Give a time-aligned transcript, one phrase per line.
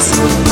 [0.00, 0.49] school.